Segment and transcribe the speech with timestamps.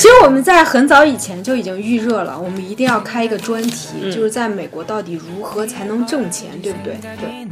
[0.00, 6.96] 其实我们在很早以前就已经预热了，我们一定要开一个专题，就是在美国到底如何才能挣钱，对不对？
[7.02, 7.46] 对。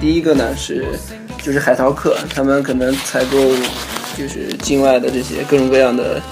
[0.00, 0.86] 第一个呢是，
[1.42, 3.36] 就是海淘客，他们可能采购
[4.16, 6.22] 就是境外的这些各种各样的，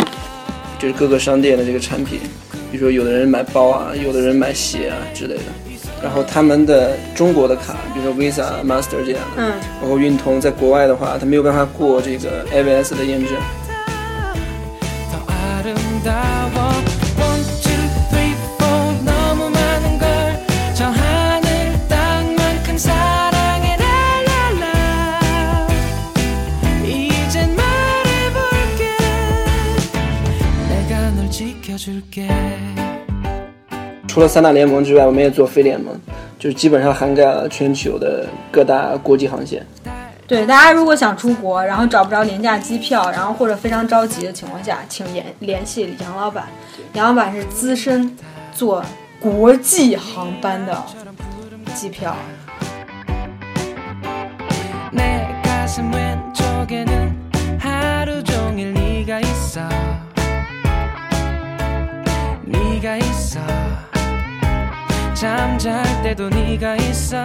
[0.79, 2.21] 就是各个商店的这个产品，
[2.71, 5.43] 比如说有的人买包啊，有的人买鞋啊之类的。
[6.03, 13.33] 然后他们的中国的卡，比如说 Visa、Master 这样的，嗯，包括运通，在国外的话，他没有办法过这个 AVS 的验证。
[34.17, 35.95] 除了三大联盟之外，我们也做非联盟，
[36.39, 39.63] 就是基本上涵盖了全球的各大国际航线。
[40.27, 46.47] 对，大家如果想出国，然后找不着廉价机票，然后或者非常着急的情况下，请联联系杨老板。
[46.95, 48.17] 杨老板是资深
[48.55, 48.83] 做
[49.21, 50.83] 国际航班的
[51.75, 52.17] 机票。
[65.17, 67.25] 잠잘 때도 네가 있어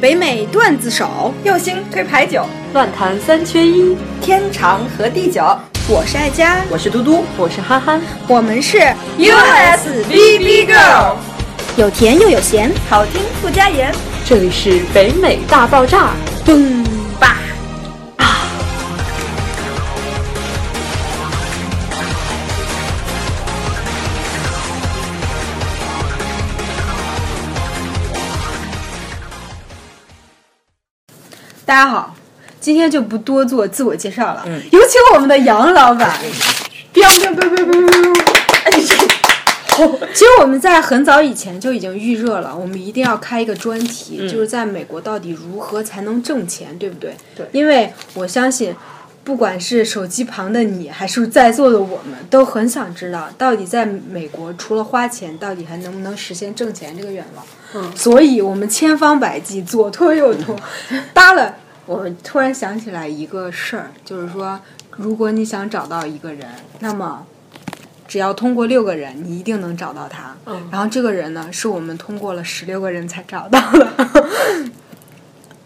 [0.00, 5.42] 北美段子手，右星推牌九，乱弹三缺一，天长和地久。
[5.88, 8.78] 我是爱佳，我是嘟嘟，我是憨憨，我们是
[9.18, 11.16] USBB Girl，
[11.76, 13.92] 有甜又有咸，好听不加盐。
[14.24, 16.10] 这里是北美大爆炸，
[16.44, 16.84] 嘣
[31.66, 32.14] 大家好，
[32.60, 36.16] 今天就不多做自我介绍了，有请我们的杨老板。
[36.92, 38.12] 彪彪彪彪彪彪彪！
[38.66, 40.06] 哎，这。
[40.14, 47.16] 其实我们在很早以前就已经预热了，我们一定要开一个专题，就是在美国到底如何才能挣钱，对不对？
[47.34, 47.48] 对。
[47.50, 48.72] 因为我相信，
[49.26, 57.44] 不管是手机旁的你，还是在座的我们，都很想知道，到底在美国除了花钱，到底还能不能实现挣钱这个愿望。
[57.74, 57.96] 嗯。
[57.96, 60.56] 所以我们千方百计，左拖右拖，
[61.12, 61.56] 搭了。
[61.86, 64.60] 我突然想起来一个事儿，就是说，
[64.92, 66.46] 如果你想找到一个人，
[66.78, 67.26] 那么。
[68.08, 70.32] 只要通过六个人，你一定能找到他。
[70.46, 73.88] 嗯，然后这个人呢，是我们通过了十六个人才找到的，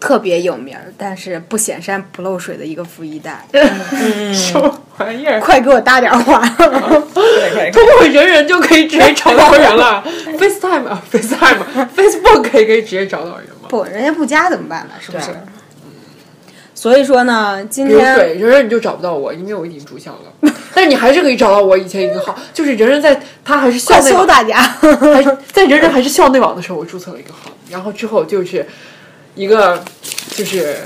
[0.00, 3.46] 特别有名，但是不显山不漏水的一个富一代。
[4.32, 5.38] 什么玩意儿？
[5.38, 6.40] 快给我搭点话！
[6.48, 10.02] 通过人人就可以直接找到人了。
[10.40, 13.68] FaceTime 啊，FaceTime，Facebook 可以可以直接找到人吗？
[13.68, 14.94] 不，人家不加怎么办呢？
[14.98, 15.26] 是不是？
[16.74, 20.50] 所以说呢，今天对人人你就找不到我，因为我已经注销了。
[20.72, 28.66] 但是你还是可以找到我以前一个号，就是人人在他还是校内搜大家，还在人人还是校内网的时候，我注册了一个号，然后之后就是
[29.34, 29.82] 一个
[30.30, 30.76] 就是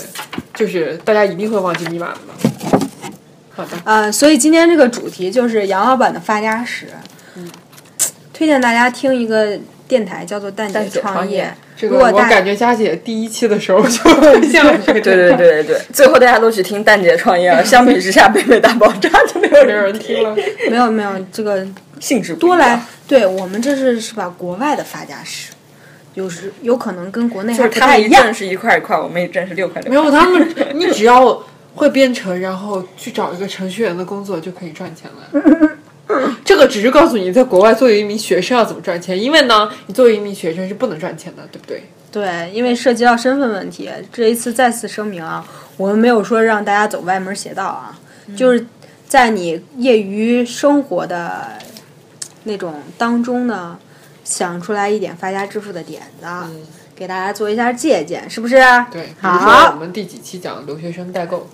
[0.55, 2.51] 就是大家一定会忘记密码的。
[3.57, 6.89] 好的，呃，所以今天这个主题就是杨老板的发家史。
[7.37, 7.49] 嗯，
[8.33, 11.53] 推荐大家听一个电台，叫做蛋姐创业。
[11.77, 17.65] 这个我感觉佳姐第一期的时候就 很像这个，对对对对对，最后大家都只听蛋姐创业了。
[17.65, 20.37] 相比之下，北美大爆炸就没有人听了。
[20.71, 21.67] 没有没有，这个
[21.99, 24.33] 性质多来，对我们这是是吧？
[24.39, 25.51] 国外的发家史，
[26.15, 28.33] 有时有可能跟国内还不太一样。
[28.33, 29.91] 是一块一块，我们一挣是六块六。
[29.91, 31.43] 没有他们， 你只要
[31.75, 35.71] 会编程，然后去找一个程序员的工作就可以赚钱了。
[36.45, 41.83] 这个只是告诉你，在国外作为一名学生要怎么赚钱，因为呢，你作为一名学生是不能赚钱的，对不对？
[42.13, 45.45] 对，因为涉及到身份问题，这一次再次声明啊，
[45.77, 47.99] 我们没有说让大家走歪门邪道啊，
[48.37, 48.65] 就是
[49.09, 51.49] 在你业余生活的
[52.45, 53.77] 那种当中呢，
[54.25, 56.27] 想出来一点发家致富的点子，
[56.97, 58.57] 给大家做一下借鉴，是不是？
[58.91, 61.47] 对，比如说好我们第几期讲留学生代购，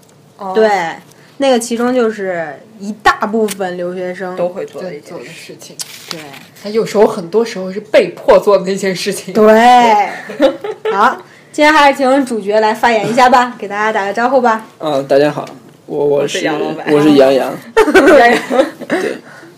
[0.54, 0.96] 对，
[1.38, 5.56] 那个其中就是一大部分留学生都会做的在做的一件事。
[5.58, 5.76] 情。
[6.10, 6.20] 对
[6.62, 9.32] 他有时候很多时候是被迫做的那件事情。
[9.32, 10.08] 对，
[10.92, 11.16] 好，
[11.52, 14.66] 今天还是请主角来发言一下吧， 给大家打个招呼吧。
[14.78, 15.44] 嗯，大家好，
[15.86, 17.52] 我我是是杨老板我是杨洋。
[17.74, 18.38] 对，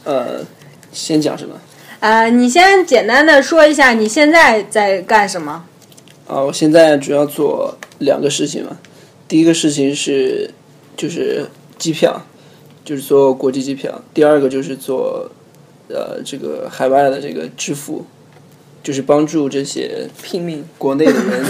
[0.05, 0.41] 呃，
[0.93, 1.55] 先讲什么？
[2.03, 5.65] 呃，你先简单的说一下你现在在干什么？
[6.27, 8.77] 啊，我现在主要做两个事情嘛。
[9.29, 10.51] 第一个事情是
[10.97, 11.47] 就是
[11.79, 12.27] 机票，
[12.85, 15.31] 就是做国际机票；第二个就是做
[15.89, 18.05] 呃这个海外的这个支付，
[18.83, 21.45] 就是帮助这些拼命国内的人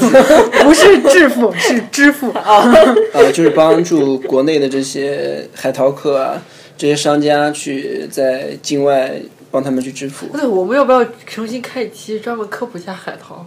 [0.63, 2.71] 不是致富，是支付啊。
[3.15, 6.43] 呃，就是帮助国内的这些海淘客啊，
[6.77, 9.15] 这些商家去在境外
[9.53, 10.27] 帮他们去支付。
[10.29, 13.47] 对，我们要不要重新开一期专门科普一下海淘？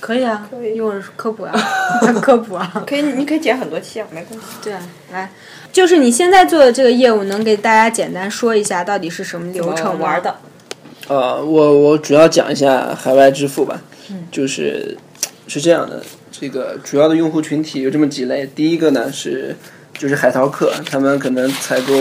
[0.00, 1.54] 可以啊，可以一会儿科普啊，
[2.20, 2.70] 科普啊。
[2.86, 4.44] 可以，你可以剪很多期啊，没关系。
[4.62, 5.30] 对啊，来，
[5.72, 10.36] 就是你现在做的这个业务，能给大家简单说一下到底是什么流程玩的，
[11.08, 13.80] 呃，我我主要讲一下海外支付吧，
[14.30, 14.98] 就是
[15.46, 18.46] 是这样的，这个主要的用户群体有这么几类。
[18.54, 19.56] 第一个呢是
[19.96, 21.94] 就是海淘客，他们可能采购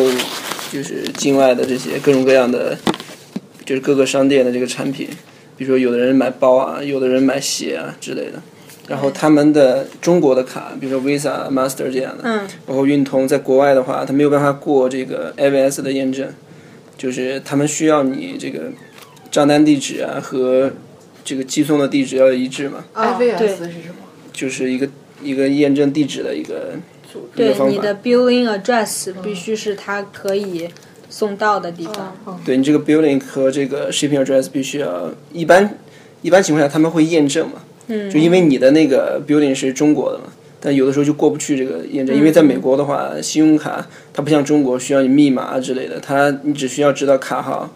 [0.70, 2.78] 就是境外的这些各种各样的，
[3.66, 5.08] 就是各个商店的这个产品，
[5.58, 8.42] 比如说有的人买包啊，有的人买鞋啊之类的。
[8.86, 16.28] 然后他们的中国的卡，比如说 Visa、Master 这样的，嗯，包括运通，在国外的话，他没有办法过这个 AVS 的验证，
[16.98, 18.64] 就是他们需要你这个
[19.32, 20.70] 账单地址啊和
[21.24, 23.96] 这个寄送的地址要一致嘛，哦 IVS 对是什么？
[24.34, 24.90] 就是一个
[25.22, 26.74] 一个验证地址的一个
[27.14, 27.96] 一个对，方法你的。
[28.04, 30.68] billing address 必须是它可以
[31.14, 32.42] 送到的地方。
[32.44, 35.78] 对你这个 building 和这个 shipping address 必须要一般
[36.24, 40.24] 一般情况下他们会验证嘛，嗯，就因为你的那个 building 是中国的嘛，
[40.60, 47.72] 但有的时候就过不去这个验证，因为在美国的话，信用卡它不像中国需要你密码之类的，它你只需要知道卡号、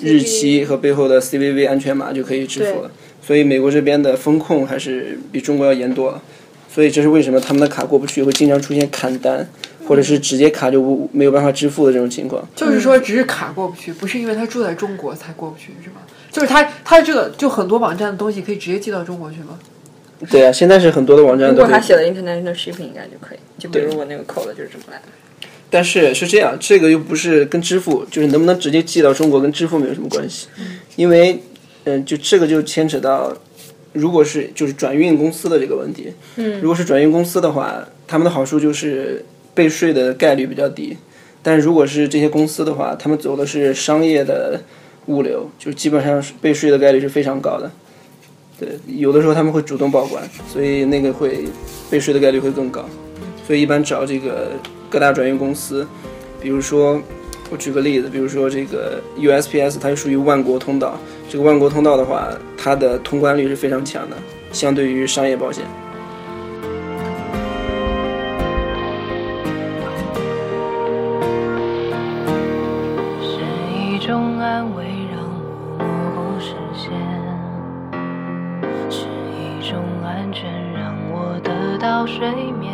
[0.00, 2.90] 日期和背后的 CVV 安全码就可以支付了。
[3.20, 6.22] 所以美国这边的风控还是比中国要严多了。
[6.68, 9.48] 所以这是为什么他们的卡过不去，会经常出现砍单，
[9.86, 12.46] 或者是直接卡就无没有办法支付的这种情况。
[12.54, 15.96] 就是说，只是卡过不去，不是因为他住在中国才过不去，是吗？
[16.30, 19.58] 就是他他这个就很多网站的东西可以直接寄到中国去吗？
[20.30, 23.38] 对啊，现在是很多的网站都可以如果他写的 international shipping 应该就可以。
[23.58, 25.04] 就比如我那个 code 就是这么来的。
[25.70, 30.48] 但是是这样，这个又不是跟支付，就是能不能直接寄到中国跟支付没有什么关系，
[30.96, 31.42] 因为
[31.84, 33.34] 嗯、就这个就牵扯到，
[33.92, 39.24] 如果是就是转运公司的这个问题，嗯，如果是转运公司的话，他们的好处就是
[39.54, 40.96] 被税的概率比较低，
[41.42, 44.60] 但是如果是这些公司的话，他们走的是商业的
[45.06, 47.70] 物流，就基本上是被税的概率是非常高的。
[48.60, 51.44] 对，有的时候他们会主动报关，所以那个会
[51.90, 52.84] 被税的概率会更高。
[53.46, 54.50] 所以一般找这个
[54.90, 55.86] 各大转运公司，
[56.40, 57.00] 比如说
[57.50, 60.98] 我举个例子，比如说这个 USPS，它是属于万国通道。
[61.30, 64.16] 这个万国通道的话，它的通关率是非常强的，
[64.50, 65.62] 相对于商业保险。
[73.20, 73.42] 是
[73.76, 75.20] 一种安慰让
[75.78, 76.90] 我模糊视线。
[78.88, 79.06] 是
[79.36, 82.26] 一种安全让我得到睡
[82.58, 82.72] 眠。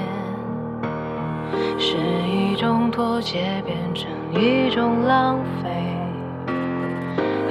[1.76, 1.96] 是
[2.30, 4.08] 一种妥协变成
[4.40, 5.70] 一种浪费。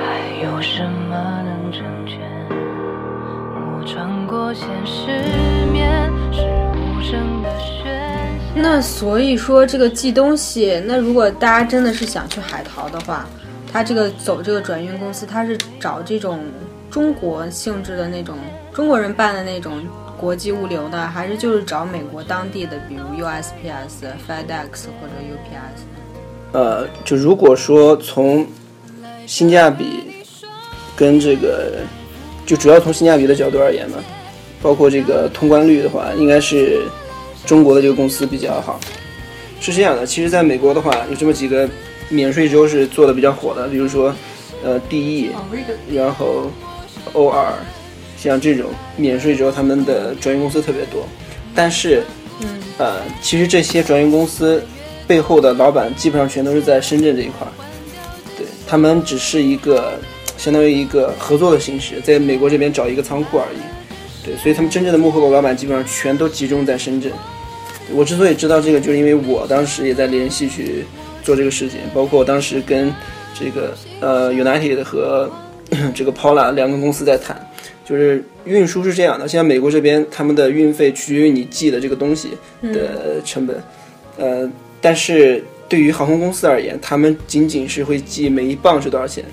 [0.05, 0.91] 还有什
[8.75, 13.23] 那所以说，这个寄东西，那如果大家真的是想去海淘的话，
[13.71, 16.39] 他这个走这个转运公司，他是找这种
[16.89, 18.35] 中国性质的那种
[18.73, 19.79] 中国人办的那种
[20.19, 26.53] 国际物流的，还是就是找美国当地的，比如 USPS、FedEx 或者 UPS？
[26.53, 28.43] 呃，就如果说从
[29.27, 30.03] 性价比
[30.95, 31.73] 跟这个，
[32.43, 33.99] 就主要从性价比的角度而言嘛，
[34.63, 36.81] 包括这个通关率的话，应该是
[37.45, 38.79] 中国的这个公司比较好。
[39.59, 41.69] 是这样的，其实在美国的话，有这么几个
[42.09, 44.13] 免税州是做的比较火的，比如说
[44.61, 45.29] 呃 DE，
[45.89, 46.51] 然后
[47.13, 47.53] OR，
[48.17, 51.07] 像这种免税州，他们的转运公司特别多，
[51.55, 52.03] 但是，
[52.41, 54.61] 嗯，呃，其实这些转运公司
[55.07, 57.51] 背后的老板基本上全都是在深圳这一块儿，
[58.37, 59.97] 对他们只是一个
[60.37, 63.59] 相当于一个合作的形式，在美国这边找一个仓库而已，
[64.23, 67.11] 对，所以他们真正的幕后的老板基本上全都集中在深圳。
[67.91, 70.85] 我之所以知道这个，就是因为我当时也在联系去
[71.21, 72.93] 做这个事情，包括我当时跟
[73.37, 75.29] 这个呃 United 和
[75.93, 77.35] 这个 Pola 两个公司在谈，
[77.83, 82.29] 就是运输是这样的，现在美国这边他们的运费取决于你寄的这个东西
[82.61, 83.61] 的成本，
[84.17, 84.49] 呃，
[84.79, 89.25] 但是对于航空公司而言，他们仅仅是会记每一磅是多少钱。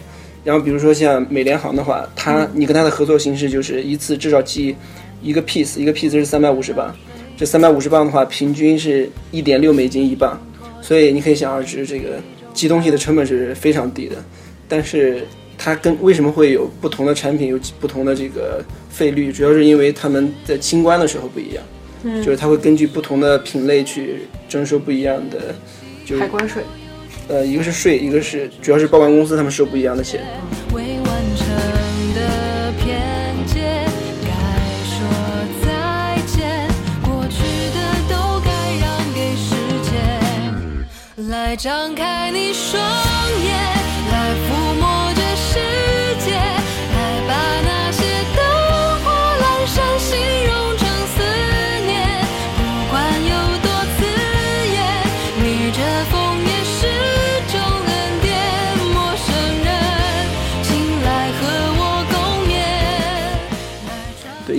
[0.42, 4.74] 然后比如说像美联航的话，它你跟它的合作形式就是一次至少寄
[5.22, 6.94] 一个 piece，一个 piece 是三百五十磅，
[7.36, 10.40] 这三百五十磅的话，平均是一点六美金一磅，
[10.80, 12.20] 所以你可以想而知，这个
[12.54, 14.16] 寄东西的成本是非常低的。
[14.66, 15.26] 但是
[15.58, 21.62] 它跟为什么会有不同的产品有不同的这个费率，主要是因为他们在清关的时候不一样，
[22.24, 25.54] 就是它会根据不同的品类去征收不一样的，
[26.06, 26.62] 就是海关税。
[27.30, 30.20] 呃，一个是税，一个是主要是报关公司他们收不一样的钱。
[30.74, 31.06] 未完
[31.36, 31.46] 成
[32.12, 33.00] 的偏
[33.46, 33.86] 见，
[34.26, 34.30] 该
[34.84, 34.98] 说
[35.64, 36.66] 再见。
[37.04, 37.38] 过去
[37.70, 38.84] 的都该让
[39.14, 39.54] 给时
[39.88, 42.82] 间，来张开你双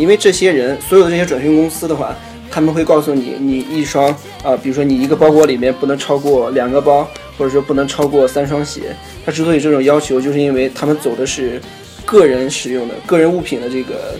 [0.01, 2.15] 因为这些人，所有的这些转运公司的话，
[2.50, 4.10] 他们会告诉你，你一双
[4.43, 8.96] 啊、比如说你一个包裹里面不能超过两个包，或者说不能超过三双鞋。
[9.24, 11.62] 他之所以这种要求，就是因为他们走的是
[12.03, 14.15] 个人使用的、个人物品的这个、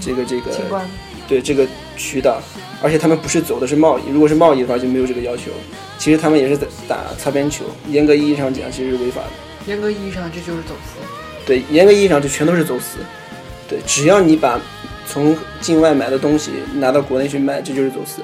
[0.00, 0.50] 这个、这个
[1.28, 2.40] 对这个渠道，
[2.80, 5.52] 而且他们不是走的是贸易，如果是贸易的话就没有这个要求。
[5.98, 9.30] 其实他们也是在打擦边球，严格意义上讲其实是违法的。
[9.66, 10.98] 严格意义上这就是走私。
[11.44, 12.96] 对，严格意义上这全都是走私。
[13.68, 14.58] 对，只要你把
[15.08, 18.20] 从境外买的东西拿到国内去卖，这就是走私。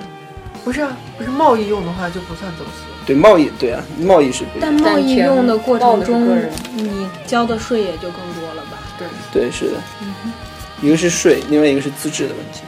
[0.63, 2.85] 不是啊，不是贸易用的话就不算走私。
[3.07, 4.73] 对，贸易对啊，贸易是不一但。
[4.73, 6.39] 贸易用的过程中
[6.75, 8.79] 你交的税也就更多了吧？
[8.99, 9.77] 对，对，是的。
[10.83, 12.61] 一个是税，另外一个是资质的问题，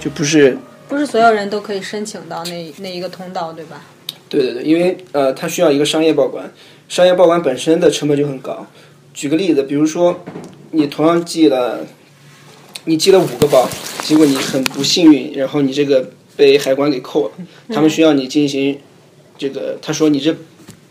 [0.00, 0.56] 就不是
[0.88, 3.82] 不是所有人都可以申请到那那一个通道，对吧？
[4.28, 6.50] 对对对，因为呃，它需要一个商业报关，
[6.88, 8.66] 商业报关本身的成本就很高。
[9.14, 10.24] 举个例子，比如说
[10.70, 11.80] 你同样寄了，
[12.84, 13.68] 你寄了五个包，
[14.02, 17.34] 结果你很不幸运，然后你这个被海关给扣了，
[17.68, 18.78] 他们需要你进行
[19.38, 20.34] 这个，他说你这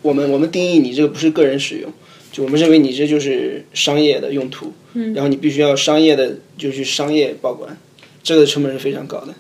[0.02, 1.92] 我们我们定义你这个不是个人使用，
[2.32, 7.78] 就我们认为你这就是商业的用途，然后你必须要商业的就去商业报关，
[8.24, 9.34] 这个成本是非常高的。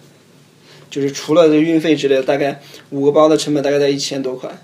[0.90, 4.62] 就是除了这个运费之类的，大概五个包的成本大概在一千多块，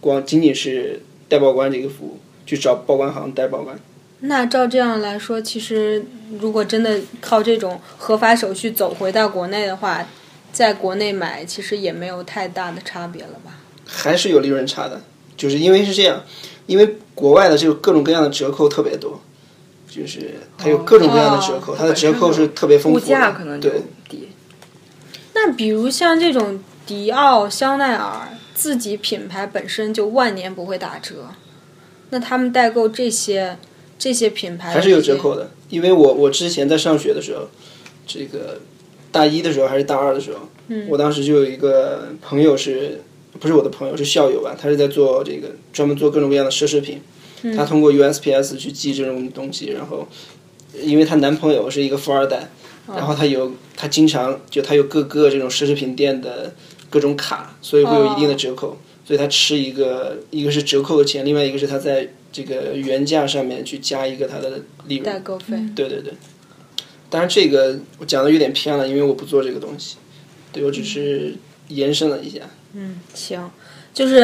[0.00, 3.76] 光仅仅是代报关这个服务，去找报关行代报关。
[4.20, 6.04] 那照这样来说，其实
[6.40, 10.06] 如果真的靠这种合法手续走回到国内的话，
[10.52, 13.58] 在国内买其实也没有太大的差别了吧？
[13.84, 15.02] 还是有利润差的，
[15.36, 16.24] 就是因为是这样，
[16.66, 19.20] 因为国外的这个各种各样的折扣特别多，
[19.88, 22.98] 就是它有各种各样的折扣，它的折扣是特别丰富。
[22.98, 24.28] 价可能就对，低。
[25.34, 31.28] 那比如像这种迪奥、香奈儿自己品牌本身就万年不会打折，
[32.08, 33.58] 那他们代购这些
[33.98, 35.50] 这些品牌还是有折扣的。
[35.68, 37.48] 因为我我之前在上学的时候，
[38.06, 38.60] 这个
[39.10, 40.86] 大一的时候还是大二的时候，嗯。
[40.88, 43.00] 我当时就有一个朋友是，
[43.40, 47.00] 不是我的朋友是校友吧，他是在做这个专门做各种各样的奢侈品，
[47.42, 47.56] 嗯。
[47.56, 50.06] 他通过 USPS 去寄这种东西，然后
[50.80, 52.50] 因为她男朋友是一个富二代，
[52.86, 56.54] 然后她有她经常就她有各个这种奢侈品店的
[56.90, 65.04] 各种卡，所以会有一定的折扣，所以她吃一个一个是折扣的钱，另外一个是她在这个原价上面去加一个它的利润。
[65.06, 65.56] 代购费。
[65.74, 66.12] 对对对，
[67.08, 69.96] 当然这个我讲的有点偏了，因为我不做这个东西，
[70.52, 71.34] 对我只是
[71.68, 72.40] 延伸了一下。
[72.74, 73.50] 嗯行，
[73.94, 74.20] 就是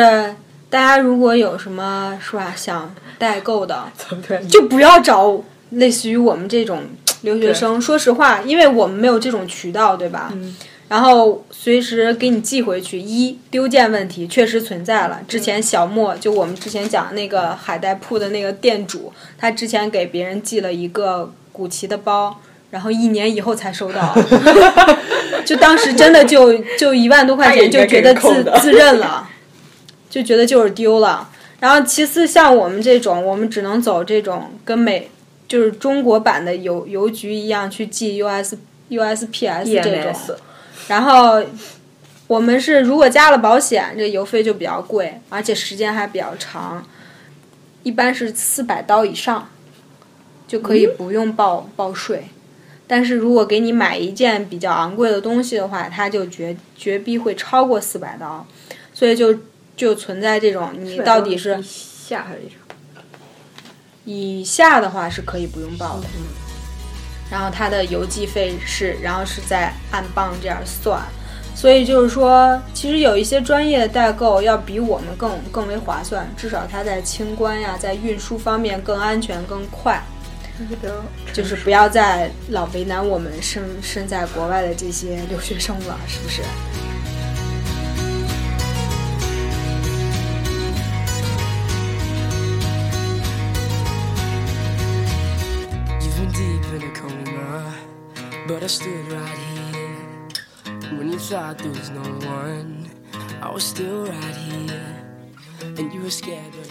[0.68, 3.90] 大家如果有什么是吧想代购的，
[4.50, 6.82] 就不要找类似于我们这种
[7.22, 7.80] 留学生。
[7.80, 10.30] 说实话，因为我们没有这种渠道，对吧？
[10.92, 13.00] 然后随时给你寄回去。
[13.00, 15.22] 一丢件问题确实存在了。
[15.26, 24.14] 之前小莫就我们之前讲那个海带铺的那个店主，他之前给别人寄了一个古奇的包，然后一年以后才收到。
[25.46, 29.26] 就当时真的就就一万多块钱，就觉得自自认了，
[30.10, 31.26] 就觉得就是丢了。
[31.58, 35.10] 然后其次，像我们这种，我们只能走这种跟美
[35.48, 38.56] 就是中国版的邮邮局一样去寄 US
[38.90, 40.36] USPS 这种。
[40.88, 41.42] 然后
[42.26, 46.86] 我们是如果加了保险，这邮费就比较贵，而且时间还比较长，
[47.82, 49.48] 一般是四百刀以上
[50.46, 52.28] 就可以不用报、报税。
[52.86, 58.46] 但是如果给你买一件比较昂贵的东西的话，它就绝绝逼会超过四百刀，
[58.92, 59.38] 所以就
[59.74, 62.58] 就存在这种你到底是一下还是一上？
[64.04, 66.06] 以下的话是可以不用报的。
[67.32, 71.00] 然后它的邮寄费是，然后是在按磅这样算，
[71.54, 80.02] 所以就是说，其实有一些专业的代购要比我们更更为划算，至少它在清关呀，在运输方面更安全更快。
[81.32, 86.42] 就是不要再老为难我们身身在国外的这些留学生了，是不是？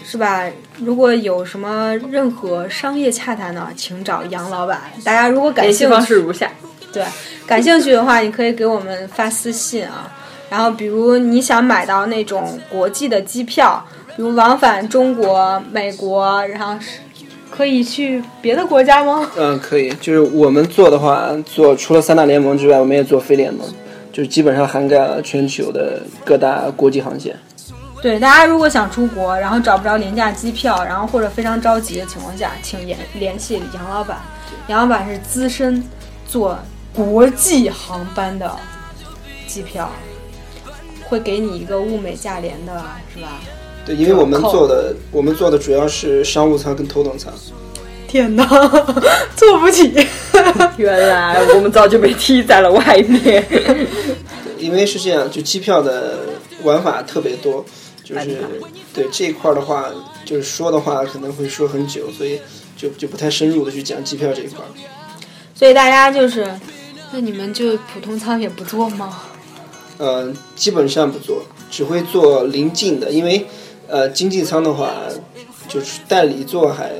[0.04, 0.46] 是吧？
[0.78, 4.82] 如果有什么任何商业洽谈呢请找杨老板。
[5.04, 5.88] 大家如果感兴
[7.80, 10.12] 趣的话你可以给我们发私信啊。
[10.50, 13.84] 然后比如你想买到那种国际的机票
[14.16, 16.98] 比如往返中国美国然后是
[17.54, 19.30] 可以去别的国家吗？
[19.36, 19.90] 嗯，可以。
[20.00, 23.68] 就是我们做的话，做除了三大联盟之外，我们也做非联盟，
[24.10, 27.36] 就是基本上涵盖了全球的各大国际航线。
[28.00, 34.18] 对，大家如果想出国，然后找不着廉价机票，然后或者非常着急的情况下，请联联系杨老板。
[34.68, 35.84] 杨老板是资深
[36.26, 36.58] 做
[36.94, 38.50] 国际航班的
[39.46, 39.90] 机票，
[41.04, 42.82] 会给你一个物美价廉的，
[43.14, 43.38] 是吧？
[43.84, 47.32] 对，因为我们做的我们做的主要是商务舱跟头等舱。
[48.06, 48.46] 天哪，
[49.36, 49.92] 坐不起。
[50.76, 53.44] 原来我们早就被踢在了外面。
[54.58, 56.20] 因为是这样，就机票的
[56.62, 57.64] 玩法特别多，
[58.04, 58.38] 就是
[58.94, 59.86] 对这一块儿的话，
[60.24, 62.38] 就是说的话可能会说很久，所以
[62.76, 64.68] 就就不太深入的去讲机票这一块儿。
[65.54, 66.46] 所以大家就是，
[67.12, 69.22] 那你们就普通舱也不做吗？
[69.98, 73.46] 呃，基本上不做，只会做临近的，因为
[73.92, 74.90] 呃经济舱的话，
[75.68, 76.90] 就是代理做还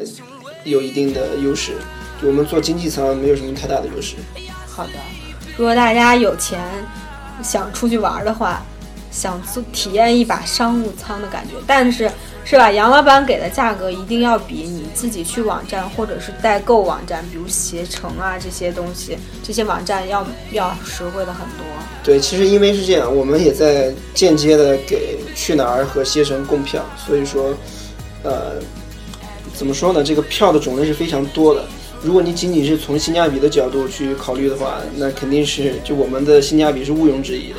[0.65, 1.73] 有一定的优势，
[2.21, 4.17] 就我们做经济舱没有什么太大的优势。
[4.69, 4.93] 好的，
[5.57, 6.61] 如果大家有钱
[7.43, 8.63] 想出去玩的话，
[9.11, 12.11] 想做体验一把商务舱的感觉，但是
[12.45, 12.71] 是吧？
[12.71, 21.65] 杨老板给的价格一定要比你自己去网站或者是代购网站，比如携程啊这些东西，这些网站要要实惠的很多。
[22.05, 27.55] 对，其实因为是这样，我们也在间接的给去哪儿和携程供票，所以说，
[28.23, 28.57] 呃，
[29.55, 30.03] 怎么说呢？
[30.03, 31.65] 这个票的种类是非常多的。
[32.03, 37.57] 如果你仅仅是从性价比的角度去考虑的话，那肯定是就我们的性价比是毋庸置疑的。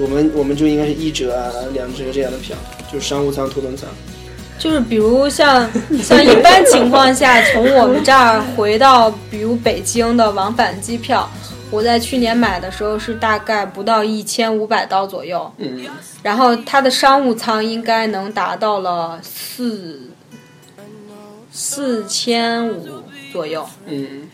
[0.00, 2.56] 我们我们就应该是一折啊、两折这样的票，
[2.92, 3.88] 就是商务舱、头等舱。
[4.58, 5.68] 就是比如像
[6.02, 11.28] 像一般情况下，从我们这儿回到比如北京的往返机票，
[11.70, 15.86] 我在去年买的时候是大概不到一千五百刀左右，嗯，
[16.22, 20.10] 然后它的商务舱应该能达到了四
[21.52, 23.68] 四千五左右。
[23.86, 24.28] 嗯，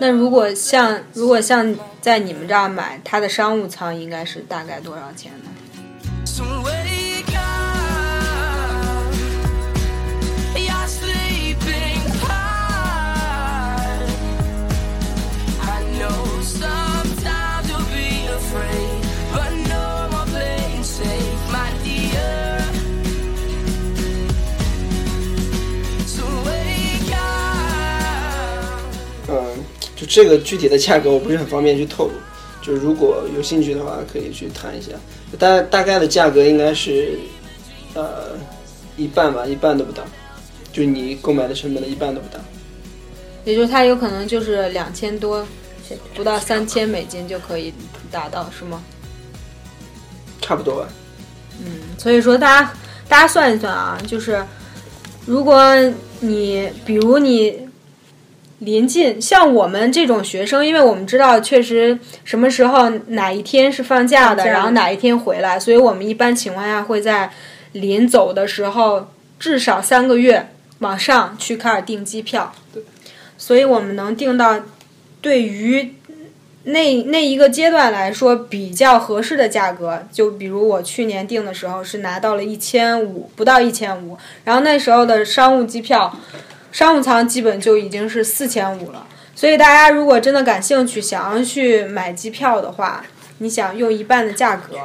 [0.00, 5.50] 那如果像如果像在你们这儿买，它的商务舱应该是大概多少钱呢？
[30.14, 32.12] 这个具体的价格我不是很方便去透露，
[32.62, 34.92] 就是如果有兴趣的话，可以去谈一下。
[35.36, 37.18] 大大概的价格应该是，
[37.94, 38.28] 呃，
[38.96, 40.04] 一半吧，一半都不到，
[40.72, 42.38] 就你购买的成本的一半都不到。
[43.44, 45.44] 也就是它有可能就是两千多，
[46.14, 47.74] 不到三千美金就可以
[48.08, 48.80] 达到，是吗？
[50.40, 50.88] 差不多吧。
[51.58, 52.72] 嗯所以说，大家
[53.08, 54.40] 大家算一算啊，就是
[55.26, 55.74] 如果
[56.20, 57.58] 你比如你
[58.64, 67.30] 临近像我们这种学生，因为我们知道确实什么时候哪一天是放假的，然后哪一天回来，所以我们一般情况下会在
[67.72, 70.48] 临走的时候至少三个月
[70.78, 72.52] 往上去开始订机票。
[73.36, 74.60] 所以我们能订到
[75.20, 75.94] 对于
[76.62, 86.16] 那那一个阶段来说比较合适的价格，就比如我去年订的时候是拿到了一千五，不到一千五，然后那时候的商务机票，
[86.74, 89.06] 商务舱基本就已经是四千五了。
[89.32, 93.04] 所以大家如果真的感兴趣，想要去买机票的话，
[93.38, 94.76] 你想用一半的价格，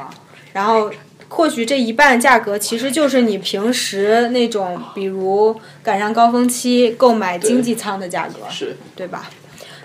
[0.54, 0.91] 然后
[1.30, 9.28] 或许这一半价格其实就是你平时那种，比如赶上高峰期购买经济舱的价格，是，对吧？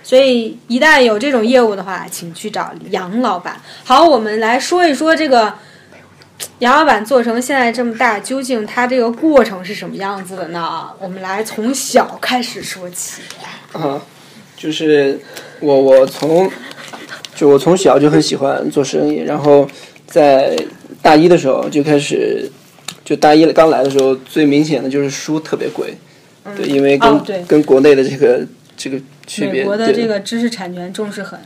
[0.03, 3.59] 所以一旦有这种业务的话，请去找杨老板。
[3.83, 5.55] 好，我们来说一说这个
[6.59, 10.90] 杨老板做成现在这么大，究竟他这个过程是什么样子的呢？
[10.99, 13.23] 我们来从小开始说起。
[13.73, 14.01] 啊，
[14.57, 15.20] 就是
[15.61, 16.51] 我我从
[17.35, 19.68] 就我从小就很喜欢做生意，然后
[20.07, 20.57] 在
[21.03, 22.51] 大一的时候就开始，
[23.05, 25.94] 就大一刚来的时候，最明显的就是书特别贵，
[26.57, 31.38] 对，因为跟、哦跟国内的这个这个区别，美国的这个知识产权重视很，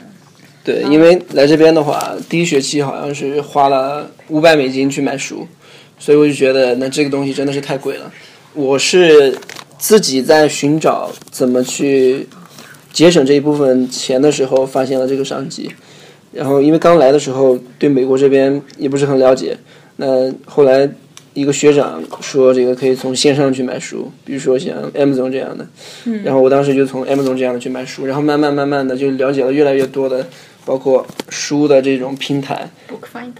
[0.68, 5.48] 对，因为来这边的话，第一学期好像是花了五百美金去买书，
[5.98, 8.12] 所以我就觉得那这个东西真的是太贵了。
[8.52, 9.34] 我是
[9.78, 12.26] 自己在寻找怎么去
[12.92, 15.70] 节省这一部分钱的时候，发现了这个商机。
[16.32, 19.56] 然后因为刚来的时候对美国这边也不是很了解，
[19.96, 20.86] 那后来
[21.32, 25.66] 一个学长说这个可以从线上去买书，比如说像 Amazon 这样的，
[26.22, 30.26] 然后我当时就从 Amazon 这样的去买书，然后慢慢慢慢的就了解了越来越多的，
[30.68, 33.32] 包括书的这种平台，Bookfinder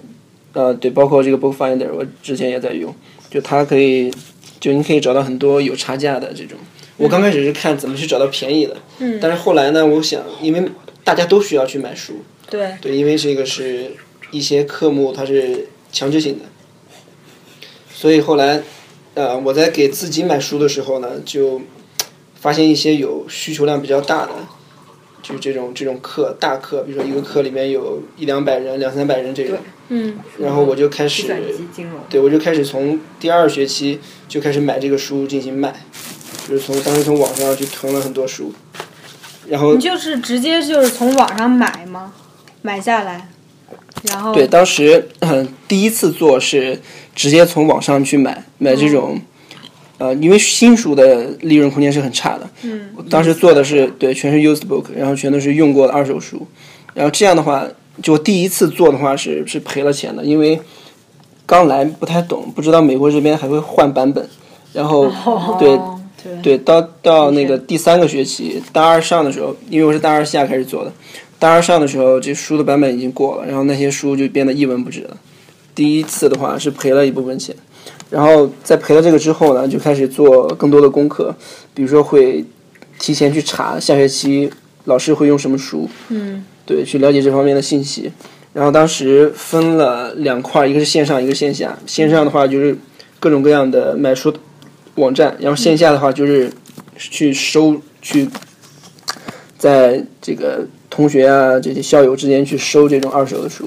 [0.55, 2.95] 呃，对，包括这个 Book Finder，我之前也在用，
[3.29, 4.11] 就它可以，
[4.59, 6.57] 就你可以找到很多有差价的这种。
[6.97, 10.71] 我刚开始是看怎么去找到便宜的，嗯，但是后来呢，我想，因为
[11.05, 13.93] 大家都需要去买书，对，对，因为这个是
[14.31, 16.47] 一些科目它是强制性的，
[17.93, 18.63] 所以后来，
[19.13, 21.61] 呃，我在给自己买书的时候呢，就
[22.41, 24.33] 发现一些有需求量比较大的，
[25.29, 29.59] 就是这种这种课大课，比如说一个课里面有一两百人、两三百人这种，
[29.91, 31.31] 嗯，然后我就开始，
[32.09, 35.75] 对我就开始从第二学期就开始买这个书进行卖，
[36.49, 38.51] 就是从当时从网上去囤了很多书，
[39.49, 42.15] 然后你就是直接就是从网上买吗？
[42.63, 43.29] 买下来，
[44.05, 46.81] 然后对，当时、嗯、第一次做是
[47.15, 49.21] 直接从网上去买买这种，
[49.99, 52.49] 呃，因为新书的利润空间是很差的。
[52.63, 52.89] 嗯。
[53.11, 56.47] 当时做的是对，全是 used book，然后全都是用过的二手书，
[56.95, 57.67] 然后这样的话，
[58.03, 60.59] 就第一次做的话是是赔了钱的，因为
[61.45, 64.29] 刚来不太懂，不知道美国这边还会换版本，
[64.73, 65.07] 然后、
[65.59, 65.71] 对。
[65.71, 70.93] 哦对对，到到那个第三个学期，大二上的时候，因为我是大二下开始做的，
[71.39, 75.17] 大二上的时候，这书的版本已经过了，然后那些书就变得一文不值了。
[75.77, 77.55] 第一次的话是赔了一部分钱，
[78.11, 81.35] 然后在赔了这个之后呢，就开始做更多的功课，
[81.75, 82.45] 比如说会
[82.99, 84.51] 提前去查下学期
[84.85, 88.11] 老师会用什么书，嗯，对，去了解这方面的信息。
[88.55, 91.79] 然后当时分了两块，一个是线上，一个是线下。
[91.87, 92.77] 线上的话就是
[93.21, 94.35] 各种各样的买书
[94.95, 96.51] 网站，然后线下的话就是
[96.97, 98.29] 去收去，
[99.59, 103.67] 在这个同学啊这些校友之间去收这种二手的书。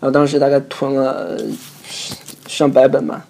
[0.00, 1.40] 然后当时大概囤了
[2.46, 3.26] 上百本吧，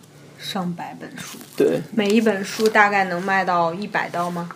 [0.48, 4.48] 上百本书，对，每一本书大概能卖到一百刀吗？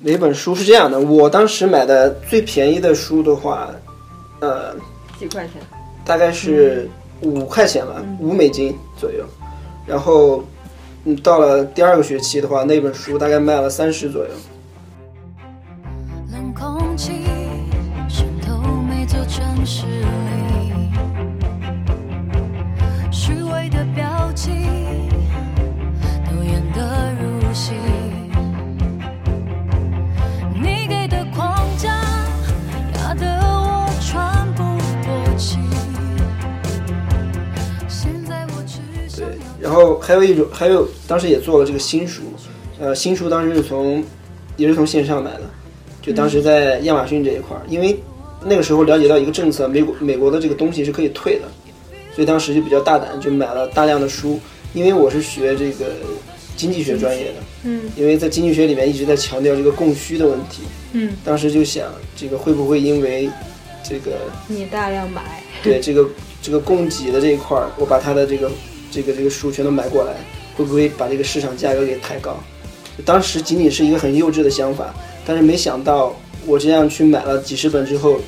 [0.00, 3.70] 每本书是这样的，我当时买的最便宜的书的话，
[4.40, 4.74] 呃，
[5.20, 5.62] 几块钱？
[6.04, 9.24] 大概是五块钱吧，五美金左右。
[9.86, 10.42] 然后，
[11.04, 14.30] 嗯，到了第二个学期的话，那本书大概卖了三十左右。
[16.32, 17.12] 冷空气
[18.08, 19.84] 渗透每座城市
[39.76, 42.22] 后还有一种，还有当时也做了这个新书，
[42.80, 44.02] 呃，新书当时是从
[44.56, 45.42] 也是从线上买的，
[46.02, 47.96] 就当时在亚马逊这一块儿，因为
[48.44, 51.48] 那个时候了解到一个政策，美国美国的这个东西是可以退的，
[52.14, 54.40] 所以当时就比较大胆，就买了大量的书，
[54.72, 55.86] 因为我是学这个
[56.56, 57.34] 经济学专业的，
[57.64, 60.62] 嗯，因为在经济学里面一直在强调这个供需的问题，
[60.92, 63.28] 嗯，当时就想这个会不会因为
[63.82, 64.12] 这个
[64.48, 66.08] 你大量买，对这个
[66.40, 68.50] 这个供给的这一块儿，我把它的这个
[68.96, 70.14] 这个这个书全都买过来，
[70.56, 72.34] 会不会把这个市场价格给抬高？
[73.04, 74.94] 当时仅仅是一个很幼稚的想法，
[75.26, 78.18] 但是没想到我这样去买了几十本之后，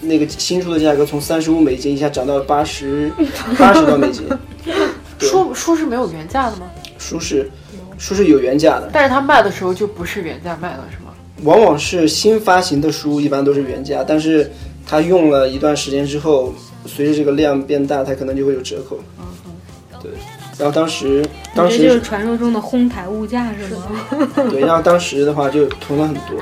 [0.00, 3.12] 那个新书的价格从三十五美金一下涨到了八十
[3.60, 4.26] 八十多美金。
[5.18, 6.70] 对 书书是没有原价的吗？
[6.98, 7.50] 书是
[7.98, 11.12] 书是有原价的，但是他卖的时候就不是原价卖了，是吗？
[11.42, 14.50] 往往是新发行的书一般都是原价，但是
[14.86, 16.54] 它用了一段时间之后，
[16.86, 18.98] 随着这个量变大，它可能就会有折扣。
[20.06, 20.18] 对，
[20.58, 23.82] 然后当时当时就是传说中的哄抬物价是吗？
[24.50, 26.40] 对，然后当时的话就囤了很多。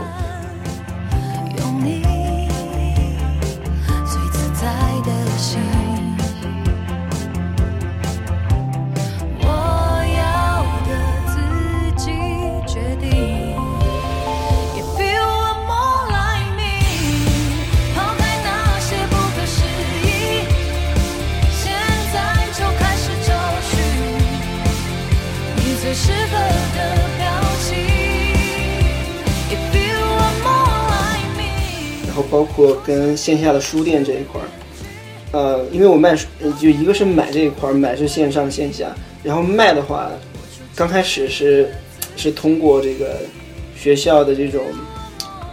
[32.87, 34.47] 跟线下的书店这一块儿，
[35.33, 40.11] 呃，因为我卖书，呃就一个是买这一块儿，买是线上线下，然后卖的话，
[40.75, 41.69] 刚开始是
[42.17, 43.17] 是通过这个
[43.77, 44.63] 学校的这种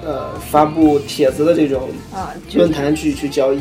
[0.04, 3.60] 呃发布帖子的这种啊，论坛去去交易，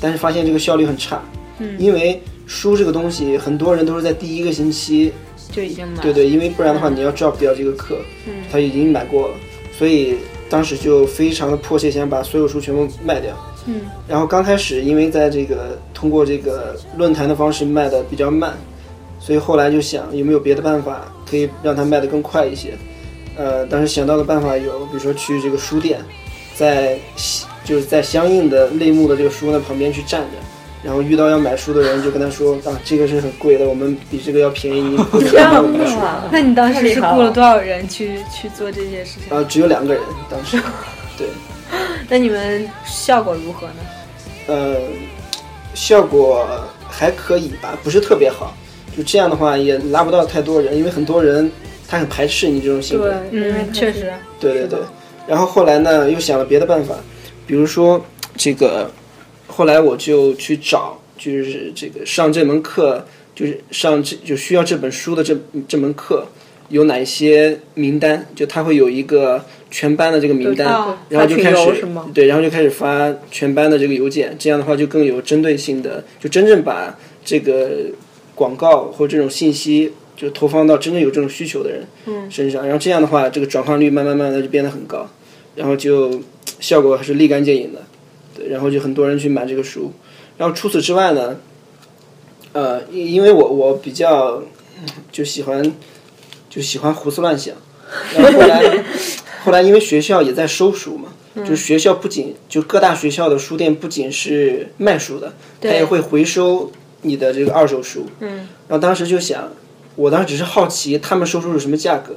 [0.00, 1.22] 但是发现这个效率很差，
[1.58, 1.76] 嗯。
[1.78, 5.12] 因为书这个东西，很多人都是在第一个星期
[5.50, 6.02] 就已经买了。
[6.02, 8.32] 对对，因为不然的话你要 drop 掉这个课，嗯。
[8.50, 9.34] 他已经买过了，
[9.78, 10.16] 所以
[10.52, 13.34] 当时就非常的迫切想把所有书全部卖掉。
[13.64, 18.52] 嗯，然后刚开始因为在这个通过这个论坛的方式卖的比较慢，
[19.18, 22.74] 所以后来就想有没有别的办法可以让它卖得更快一些。
[23.34, 25.98] 呃，当时想到的办法有，比如说去这个书店，
[26.54, 26.98] 在
[27.64, 30.36] 就是在相应的类目的这个书的旁边去站着。
[30.82, 35.96] 然后遇到要买书的人，就跟他说啊，这个是很贵的，我们比这个要便宜，你不可以买我们的书。
[36.30, 39.36] 那你当时是雇了多少人去去做这些事情？
[39.36, 40.60] 啊，只有两个人当时，
[41.16, 41.28] 对，
[42.08, 43.74] 那你们效果如何呢？
[44.48, 44.76] 呃，
[45.74, 46.44] 效果
[46.88, 48.52] 还可以吧，不是特别好。
[48.96, 51.50] 就这样的话，也拉不到太多人，因为很多人
[51.88, 53.14] 他很排斥你这种性格。
[53.30, 54.78] 因为嗯，确实，对对对。
[55.26, 56.96] 然后后来呢，又想了别的办法，
[57.46, 58.04] 比如说
[58.36, 58.90] 这个，
[59.52, 65.36] 后来我就去找，就是这个上这门课，就是上这就需要这本书的这
[65.68, 66.26] 这门课
[66.70, 71.84] 有哪一些名单，就他会有一个全班的这个名单，哦然后就开始
[72.14, 77.70] 对，然后就开始发全班的这个邮件，这样的话就更有针对性的，就真正把这个
[78.34, 81.86] 广告或这种信息就投放到真正有这种需求的人
[82.30, 85.06] 身上，然后这样的话，这个转化率慢慢慢慢的就变得很高，
[85.56, 86.22] 然后就
[86.58, 87.91] 效果还是立竿见影的，对，
[88.48, 89.92] 然后就很多人去买这个书，
[90.38, 91.36] 然后除此之外呢，
[92.52, 94.42] 呃，因因为我我比较
[94.80, 95.72] 嗯就喜欢
[96.48, 97.54] 就喜欢胡思乱想，
[98.14, 98.84] 然后后来
[99.44, 106.70] 后来因为学校也在收书嘛，就是学校不仅就各大学校的书店不仅是卖书的，它也会回收
[107.02, 109.48] 你的这个二手书，嗯，然后当时就想，
[109.96, 112.16] 我当时只是好奇他们收书是什么价格，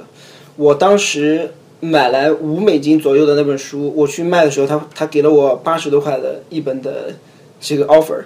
[0.56, 7.14] 我当时买来五美金左右的那本书，我去卖的时候，他他给了我八十多块的一本的
[7.60, 8.22] 这个 offer，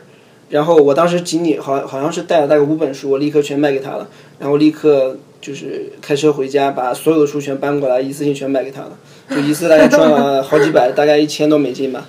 [0.49, 4.09] 然后我当时仅仅好好像是带了大概五本书，我立刻全卖给他了，
[4.39, 8.97] 然后立刻就是开车回家，把所有的书全搬过来，一次性全卖给他了，
[9.31, 12.07] 就一次大概赚了好几百，大概一千多美金吧。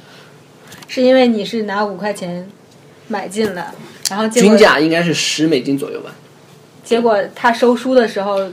[0.88, 2.50] 是因为你是拿五块钱
[3.08, 3.74] 买进来，
[4.10, 6.14] 然后均价应该是十美金左右吧。
[6.84, 8.50] 结果他收书的时候，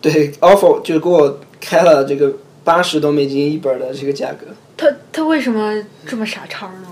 [0.00, 4.46] 对，offer 就给我开了这个八十多美金一本的这个价格。
[4.76, 6.88] 他他为什么这么傻叉呢？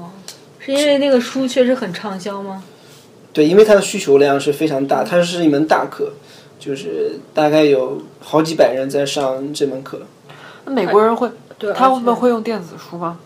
[0.59, 2.63] 是因为那个书确实很畅销吗？
[3.33, 6.13] 对，因为它的需求量是非常大，它是一门大课，
[6.61, 10.03] 就是大概有好几百人在上这门课。
[10.65, 13.19] 那美国人会，对，他而且们会用电子书吗？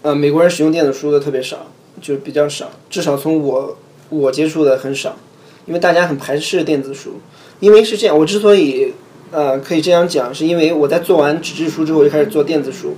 [0.00, 1.66] 呃，美国人使用电子书的特别少，
[2.00, 3.76] 就比较少，至少从我
[4.08, 5.16] 我接触的很少，
[5.66, 7.20] 因为大家很排斥电子书。
[7.60, 8.94] 因为是这样，我之所以
[9.32, 12.94] 呃可以这样讲，是因为我在做完纸质书之后就开始做电子书。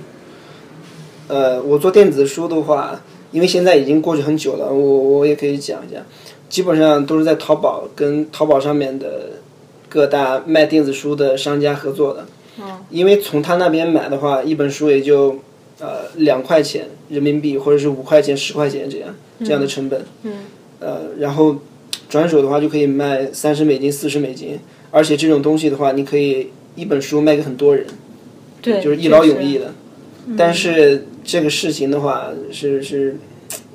[1.27, 5.99] 呃，我做电子书的话，因为现在已经过去很久了，我我也可以讲一下，
[6.47, 9.31] 基本上都是在淘宝跟淘宝上面的
[9.89, 12.25] 各大卖电子书的商家合作的。
[12.89, 15.39] 因为从他那边买的话，一本书也就
[15.79, 20.05] 呃两块钱人民币，或者是五块钱、十块钱这样这样的成本。
[20.23, 20.33] 嗯。
[20.79, 21.55] 呃，然后
[22.07, 24.59] 转手的话就可以卖三十美金、四十美金，
[24.95, 27.85] 而且这种东西的话，你可以一本书卖给很多人，
[28.61, 29.57] 对，就是一劳永逸。
[29.57, 29.73] 的。
[30.37, 33.17] 但是这个事情的话是是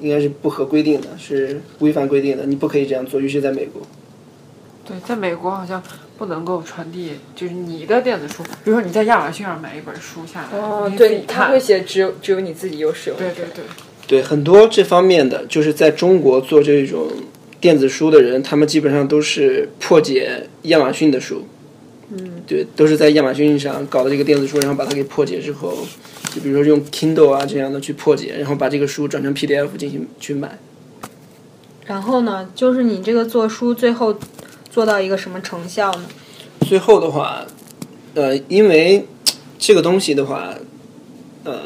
[0.00, 3.82] 应该是不合规定的，是违反规定的，你不可以这样做，尤其在美国。
[4.86, 5.82] 对，在美国好像
[6.16, 13.18] 不能够传递，就是你的电子书，比如说你在亚马逊上买一本书下来，哦对，他会，写只有只有你自己有使用。
[13.18, 13.64] 对对对，
[14.06, 17.08] 对很多这方面的，就是在中国做这种
[17.60, 21.44] 电子书的人，他们基本上都是破解亚马逊的书。
[22.12, 25.76] 嗯，对，都是在亚马逊上搞的这个电子书，然后把它给破解之后，
[26.34, 30.58] 就比如说用 Kindle 啊这样的去破解，然后把这个书转成 PDF 进行去买。
[31.86, 34.18] 然后呢，就是你这个做书最后
[34.70, 36.04] 做到一个什么成效呢？
[36.66, 37.46] 最后的话，
[38.14, 39.06] 呃，因为
[39.58, 40.54] 这个东西的话，
[41.44, 41.60] 呃，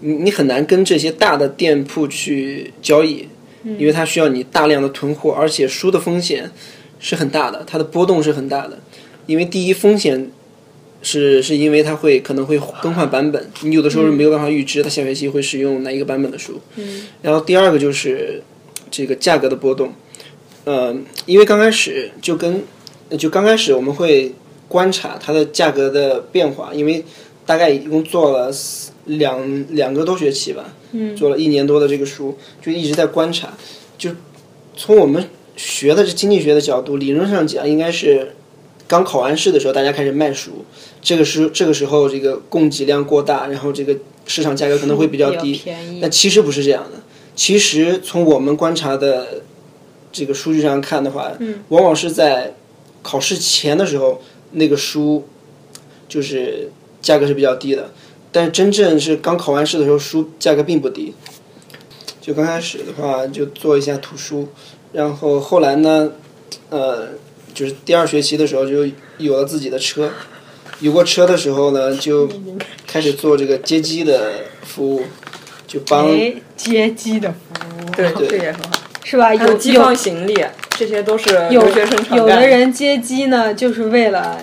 [0.00, 3.28] 你你很难跟这些大的店铺去交易，
[3.76, 6.50] 因为它需要你大量的囤货，而且书的风险
[6.98, 8.78] 是很大的，它的波动是很大的。
[9.26, 10.30] 因为第一风险
[11.02, 16.60] 是是因为它会可能会更换版本，你有的时候是没有办法预知它下学期会使用哪一个版本的书。
[16.76, 17.02] 嗯。
[17.22, 18.42] 然后第二个就是
[18.90, 19.92] 这个价格的波动，
[20.64, 22.62] 呃，因为刚开始就跟
[23.18, 24.32] 就刚开始我们会
[24.66, 27.04] 观察它的价格的变化，因为
[27.46, 33.52] 大概一共做了四两两个多学期吧，嗯，做了一年多的这个书，就一直在观察，
[33.98, 34.10] 就
[34.76, 38.36] 从我们学的这经济学的角度，理论上讲应该是
[38.86, 40.64] 刚考完试的时候大家开始卖书，
[41.02, 45.98] 这个时这个时候这个供给量过大，然后这个市场价格可能会比较低，便宜。
[46.00, 47.00] 但其实不是这样的。
[47.34, 49.42] 其实从我们观察的
[50.10, 51.32] 这个数据上看的话，
[51.68, 52.54] 往往是在
[53.02, 54.20] 考试前的时候，
[54.52, 55.24] 那个书
[56.08, 57.92] 就是价格是比较低的，
[58.30, 61.14] 但是真正是刚考完试的时候，书价格并不低。
[62.20, 64.48] 就刚开始的话，就做一下图书，
[64.92, 66.12] 然后后来呢，
[66.68, 67.08] 呃，
[67.54, 68.86] 就是第二学期的时候就
[69.16, 70.10] 有了自己的车，
[70.80, 72.28] 有过车的时候呢，就
[72.86, 75.04] 开始做这个接机的服务，
[75.66, 78.70] 就帮哎，接机的服务对，对这也很好。
[79.04, 79.34] 是吧？
[79.34, 80.44] 有寄有有放行李，
[80.76, 84.38] 这些都是有留学生常有的人接机呢，就是为了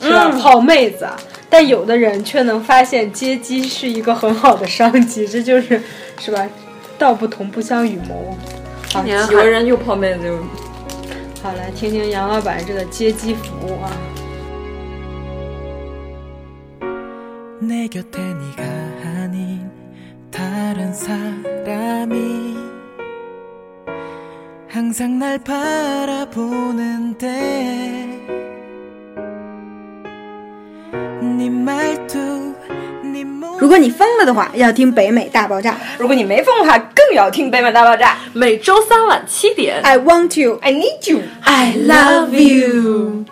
[0.00, 1.18] 是吧、嗯泡妹子啊，
[1.53, 5.81] 但有的人却能发现接机是一个很好的商机，这就是
[6.19, 6.47] 是吧？
[6.97, 8.37] 道不同不相与谋。
[8.91, 10.37] 好，年有的人又泡妹子又
[11.41, 13.89] 好来听听杨老板这个接机服务啊。
[17.61, 18.63] 내 곁에 네가
[19.05, 19.69] 아닌
[20.31, 22.57] 다른 사람이
[24.67, 27.27] 항상 날 바라보는데
[33.58, 35.76] 如果你疯了的话，要听北美大爆炸。
[35.98, 38.16] 如果你没疯的话，更要听北美大爆炸。
[38.32, 43.24] 每周三晚七点，I want you, I need you, I love you。